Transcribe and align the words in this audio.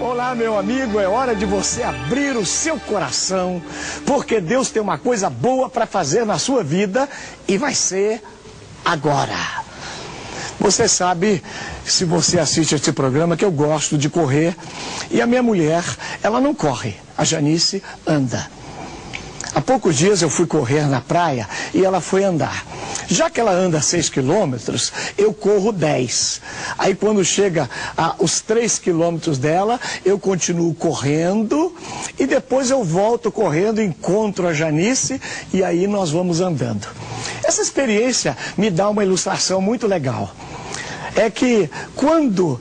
Olá, 0.00 0.34
meu 0.34 0.58
amigo, 0.58 0.98
é 0.98 1.06
hora 1.06 1.36
de 1.36 1.44
você 1.44 1.82
abrir 1.82 2.34
o 2.34 2.46
seu 2.46 2.80
coração, 2.80 3.62
porque 4.06 4.40
Deus 4.40 4.70
tem 4.70 4.80
uma 4.80 4.96
coisa 4.96 5.28
boa 5.28 5.68
para 5.68 5.84
fazer 5.86 6.24
na 6.24 6.38
sua 6.38 6.64
vida 6.64 7.06
e 7.46 7.58
vai 7.58 7.74
ser 7.74 8.22
agora. 8.82 9.36
Você 10.58 10.88
sabe, 10.88 11.42
se 11.84 12.06
você 12.06 12.38
assiste 12.38 12.74
este 12.74 12.92
programa, 12.92 13.36
que 13.36 13.44
eu 13.44 13.52
gosto 13.52 13.98
de 13.98 14.08
correr 14.08 14.56
e 15.10 15.20
a 15.20 15.26
minha 15.26 15.42
mulher, 15.42 15.84
ela 16.22 16.40
não 16.40 16.54
corre, 16.54 16.96
a 17.16 17.22
Janice 17.22 17.82
anda. 18.06 18.50
Há 19.54 19.60
poucos 19.60 19.96
dias 19.96 20.22
eu 20.22 20.30
fui 20.30 20.46
correr 20.46 20.88
na 20.88 21.02
praia 21.02 21.46
e 21.74 21.84
ela 21.84 22.00
foi 22.00 22.24
andar. 22.24 22.64
Já 23.10 23.28
que 23.28 23.40
ela 23.40 23.50
anda 23.50 23.82
6 23.82 24.08
quilômetros, 24.08 24.92
eu 25.18 25.34
corro 25.34 25.72
10. 25.72 26.40
Aí 26.78 26.94
quando 26.94 27.24
chega 27.24 27.68
aos 27.96 28.40
3 28.40 28.78
quilômetros 28.78 29.36
dela, 29.36 29.80
eu 30.04 30.16
continuo 30.16 30.72
correndo 30.74 31.74
e 32.16 32.24
depois 32.24 32.70
eu 32.70 32.84
volto 32.84 33.32
correndo, 33.32 33.82
encontro 33.82 34.46
a 34.46 34.54
Janice 34.54 35.20
e 35.52 35.64
aí 35.64 35.88
nós 35.88 36.10
vamos 36.10 36.40
andando. 36.40 36.86
Essa 37.42 37.60
experiência 37.60 38.36
me 38.56 38.70
dá 38.70 38.88
uma 38.88 39.02
ilustração 39.02 39.60
muito 39.60 39.88
legal 39.88 40.32
é 41.16 41.30
que 41.30 41.68
quando 41.94 42.60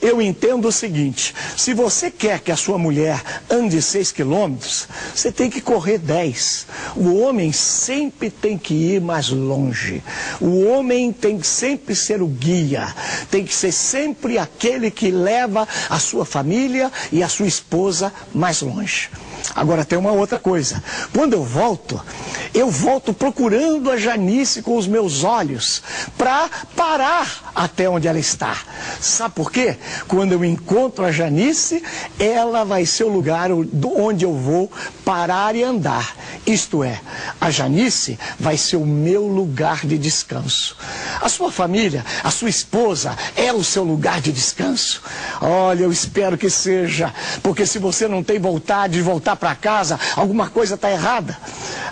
eu 0.00 0.20
entendo 0.20 0.68
o 0.68 0.72
seguinte, 0.72 1.34
se 1.56 1.74
você 1.74 2.10
quer 2.10 2.40
que 2.40 2.52
a 2.52 2.56
sua 2.56 2.78
mulher 2.78 3.22
ande 3.50 3.80
6 3.80 4.12
quilômetros, 4.12 4.88
você 5.14 5.32
tem 5.32 5.50
que 5.50 5.60
correr 5.60 5.98
10. 5.98 6.66
O 6.96 7.20
homem 7.20 7.52
sempre 7.52 8.30
tem 8.30 8.56
que 8.56 8.74
ir 8.74 9.00
mais 9.00 9.28
longe. 9.28 10.02
O 10.40 10.64
homem 10.66 11.12
tem 11.12 11.38
que 11.38 11.46
sempre 11.46 11.94
ser 11.94 12.22
o 12.22 12.26
guia, 12.26 12.94
tem 13.30 13.44
que 13.44 13.54
ser 13.54 13.72
sempre 13.72 14.38
aquele 14.38 14.90
que 14.90 15.10
leva 15.10 15.66
a 15.88 15.98
sua 15.98 16.24
família 16.24 16.90
e 17.10 17.22
a 17.22 17.28
sua 17.28 17.46
esposa 17.46 18.12
mais 18.34 18.62
longe. 18.62 19.10
Agora 19.54 19.84
tem 19.84 19.98
uma 19.98 20.12
outra 20.12 20.38
coisa. 20.38 20.82
Quando 21.14 21.34
eu 21.34 21.44
volto, 21.44 22.00
eu 22.54 22.70
volto 22.70 23.14
procurando 23.14 23.90
a 23.90 23.96
Janice 23.96 24.62
com 24.62 24.76
os 24.76 24.86
meus 24.86 25.24
olhos 25.24 25.82
para 26.18 26.48
parar 26.76 27.52
até 27.54 27.88
onde 27.88 28.08
ela 28.08 28.18
está. 28.18 28.56
Sabe 29.00 29.34
por 29.34 29.50
quê? 29.50 29.76
Quando 30.06 30.32
eu 30.32 30.44
encontro 30.44 31.04
a 31.04 31.12
Janice, 31.12 31.82
ela 32.18 32.64
vai 32.64 32.84
ser 32.86 33.04
o 33.04 33.08
lugar 33.08 33.50
onde 33.50 34.24
eu 34.24 34.34
vou 34.34 34.70
parar 35.04 35.54
e 35.54 35.62
andar. 35.62 36.14
Isto 36.46 36.82
é, 36.82 37.00
a 37.40 37.50
Janice 37.50 38.18
vai 38.38 38.56
ser 38.56 38.76
o 38.76 38.86
meu 38.86 39.26
lugar 39.26 39.86
de 39.86 39.96
descanso. 39.96 40.76
A 41.20 41.28
sua 41.28 41.52
família, 41.52 42.04
a 42.22 42.30
sua 42.30 42.48
esposa 42.48 43.16
é 43.36 43.52
o 43.52 43.62
seu 43.62 43.84
lugar 43.84 44.20
de 44.20 44.32
descanso. 44.32 45.02
Olha, 45.40 45.84
eu 45.84 45.92
espero 45.92 46.36
que 46.36 46.50
seja, 46.50 47.12
porque 47.42 47.64
se 47.64 47.78
você 47.78 48.08
não 48.08 48.22
tem 48.22 48.38
vontade 48.38 48.94
de 48.94 49.02
voltar 49.02 49.36
para 49.36 49.54
casa, 49.54 49.98
alguma 50.16 50.48
coisa 50.48 50.74
está 50.74 50.90
errada. 50.90 51.36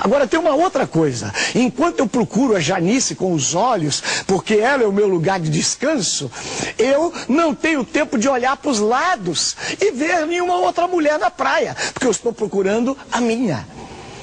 Agora 0.01 0.27
tem 0.27 0.41
uma 0.41 0.55
outra 0.55 0.87
coisa. 0.87 1.33
Enquanto 1.55 2.01
eu 2.01 2.07
procuro 2.07 2.57
a 2.57 2.61
Janice 2.61 3.15
com 3.15 3.33
os 3.33 3.55
olhos, 3.55 4.03
porque 4.27 4.55
ela 4.55 4.83
é 4.83 4.87
o 4.87 4.93
meu 4.93 5.07
lugar 5.07 5.39
de 5.39 5.51
descanso, 5.51 6.31
eu 6.79 7.13
não 7.29 7.55
tenho 7.55 7.85
tempo 7.85 8.19
de 8.19 8.29
olhar 8.29 8.57
para 8.57 8.71
os 8.71 8.79
lados 8.79 9.57
e 9.81 9.91
ver 9.93 10.27
nenhuma 10.27 10.57
outra 10.57 10.89
mulher 10.89 11.19
na 11.19 11.31
praia, 11.31 11.77
porque 11.93 12.07
eu 12.07 12.11
estou 12.11 12.33
procurando 12.33 12.97
a 13.13 13.21
minha. 13.21 13.67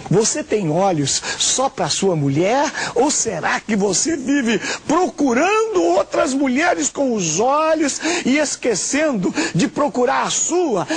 Você 0.09 0.43
tem 0.43 0.69
olhos 0.69 1.21
só 1.37 1.69
para 1.69 1.89
sua 1.89 2.15
mulher? 2.15 2.71
Ou 2.95 3.11
será 3.11 3.59
que 3.59 3.75
você 3.75 4.15
vive 4.15 4.59
procurando 4.87 5.83
outras 5.83 6.33
mulheres 6.33 6.89
com 6.89 7.13
os 7.13 7.39
olhos 7.39 7.99
e 8.25 8.37
esquecendo 8.37 9.33
de 9.53 9.67
procurar 9.67 10.23
a 10.23 10.29
sua, 10.29 10.87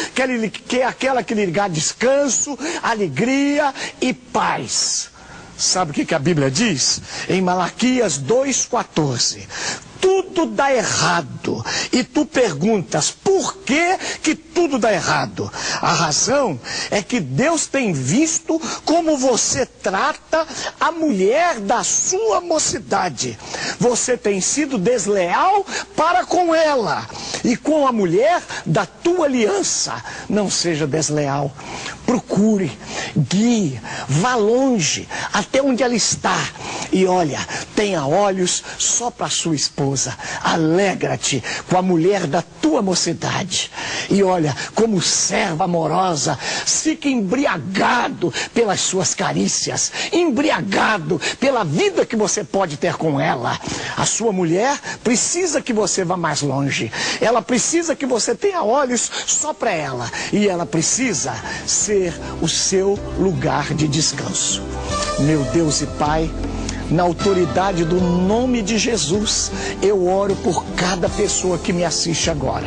que 0.66 0.78
é 0.81 0.84
aquela 0.84 1.22
que 1.22 1.34
lhe 1.34 1.47
dá 1.47 1.69
descanso, 1.69 2.58
alegria 2.83 3.75
e 4.00 4.12
paz? 4.12 5.11
Sabe 5.56 5.91
o 5.91 5.94
que, 5.94 6.14
a 6.14 6.19
Bíblia 6.19 6.50
diz? 6.50 7.03
Em 7.28 7.43
Malaquias 7.43 8.19
2,14 8.19 9.41
tudo 10.00 10.47
dá 10.47 10.72
errado. 10.72 11.28
E 11.93 12.05
tu 12.05 12.25
perguntas, 12.25 13.11
por 13.11 13.56
que 13.59 13.99
que 14.23 14.34
tudo 14.34 14.78
dá 14.78 14.93
errado? 14.93 15.51
A 15.81 15.93
razão 15.93 16.61
é 16.91 17.03
que 17.03 17.19
Deus 17.19 17.67
tem 17.67 17.93
visto 17.93 18.61
como 18.84 19.17
você 19.17 19.67
trata 19.67 20.47
a 20.79 20.93
mulher 20.93 21.59
da 21.59 21.83
sua 21.83 22.41
mocidade. 22.41 23.37
Você 23.79 24.17
tem 24.17 24.41
sido 24.41 24.79
desleal 24.79 25.67
para 25.97 26.25
com 26.25 26.55
ela 26.55 27.06
e 27.45 27.56
com 27.56 27.87
a 27.87 27.93
mulher 27.93 28.41
da 28.65 28.87
tua 28.87 29.27
aliança. 29.27 30.03
Não 30.29 30.49
seja 30.49 30.87
desleal. 30.87 31.53
Procure, 32.06 32.71
guie, 33.17 33.81
vá 34.09 34.34
longe, 34.34 35.09
até 35.33 35.62
onde 35.62 35.83
ela 35.83 35.95
está. 35.95 36.37
E 36.93 37.06
olha, 37.06 37.39
tenha 37.75 38.05
olhos 38.05 38.62
só 38.78 39.11
para 39.11 39.28
sua 39.28 39.55
esposa. 39.55 40.17
Alegra-te 40.43 41.43
com 41.69 41.77
a 41.77 41.83
mulher 41.83 42.27
da 42.27 42.43
tua 42.43 42.83
mocidade. 42.83 43.71
E 44.09 44.23
olha, 44.23 44.56
como 44.75 45.00
serva 45.00 45.65
amorosa, 45.65 46.37
fique 46.37 47.09
embriagado 47.09 48.33
pelas 48.53 48.81
suas 48.81 49.15
carícias, 49.15 49.93
embriagado 50.12 51.21
pela 51.39 51.65
vida 51.65 52.05
que 52.05 52.17
você 52.17 52.43
pode 52.43 52.77
ter 52.77 52.95
com 52.97 53.21
ela. 53.21 53.59
A 53.97 54.05
sua 54.05 54.33
mulher 54.33 54.79
precisa 55.05 55.61
que 55.61 55.73
você 55.73 56.05
vá 56.05 56.17
mais 56.17 56.43
longe. 56.43 56.93
Ela 57.21 57.41
precisa 57.41 57.95
que 57.95 58.06
você 58.06 58.34
tenha 58.34 58.62
olhos 58.62 59.11
só 59.27 59.53
para 59.53 59.71
ela. 59.71 60.11
E 60.33 60.49
ela 60.49 60.67
precisa 60.67 61.34
ser 61.67 62.12
o 62.41 62.49
seu 62.49 62.99
lugar 63.19 63.75
de 63.75 63.87
descanso. 63.87 64.62
Meu 65.21 65.43
Deus 65.45 65.83
e 65.83 65.87
Pai, 65.87 66.31
na 66.91 67.05
autoridade 67.05 67.84
do 67.84 68.01
nome 68.01 68.62
de 68.62 68.77
Jesus, 68.77 69.51
eu 69.81 70.09
oro 70.09 70.34
por 70.37 70.65
cada 70.77 71.09
pessoa 71.09 71.56
que 71.56 71.73
me 71.73 71.84
assiste 71.84 72.28
agora. 72.28 72.67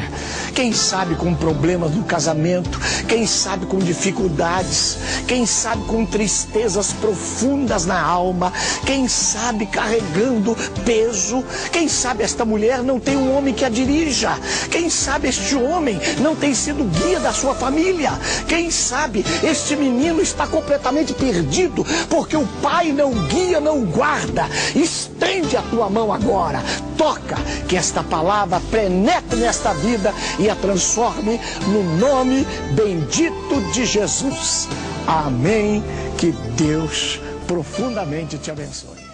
Quem 0.56 0.72
sabe 0.72 1.16
com 1.16 1.34
problemas 1.36 1.92
no 1.92 2.04
casamento, 2.04 2.80
quem 3.08 3.28
sabe 3.28 3.66
com 3.66 3.80
dificuldades, 3.80 4.98
quem 5.28 5.46
sabe 5.46 5.84
com 5.86 6.06
tristezas 6.06 6.94
profundas 6.94 7.86
na 7.86 8.02
alma, 8.02 8.54
quem 8.86 9.08
sabe 9.08 9.66
carregando 9.66 10.56
peso, 10.86 11.44
quem 11.72 11.90
sabe 11.90 12.24
esta 12.24 12.46
mulher 12.46 12.82
não 12.82 13.00
tem 13.00 13.18
um 13.18 13.36
homem 13.36 13.54
que 13.54 13.66
a 13.66 13.70
dirija, 13.70 14.38
quem 14.72 14.90
sabe 14.90 15.28
este 15.28 15.56
homem 15.56 16.00
não 16.20 16.36
tem 16.36 16.54
sido 16.54 16.84
guia 16.84 17.20
da 17.20 17.34
sua 17.34 17.54
família, 17.56 18.12
quem 18.48 18.72
sabe 18.72 19.26
este 19.44 19.76
menino 19.76 20.22
está 20.22 20.48
completamente 20.48 21.14
perdido 21.14 21.86
porque 22.10 22.38
o 22.38 22.48
pai 22.62 22.92
não 22.92 23.12
guia, 23.28 23.60
não 23.60 23.82
guarda 23.84 24.13
guarda. 24.14 24.48
Estende 24.76 25.58
a 25.58 25.62
tua 25.64 25.90
mão 25.90 26.14
agora. 26.14 26.62
Toca 26.98 27.36
que 27.68 27.76
esta 27.76 28.04
palavra 28.04 28.62
penetre 28.72 29.40
nesta 29.40 29.74
vida 29.74 30.14
e 30.38 30.50
a 30.50 30.56
transforme 30.56 31.40
no 31.68 31.84
nome 31.98 32.46
bendito 32.76 33.62
de 33.74 33.86
Jesus. 33.86 34.68
Amém. 35.08 35.84
Que 36.18 36.32
Deus 36.56 37.20
profundamente 37.48 38.38
te 38.38 38.52
abençoe. 38.52 39.13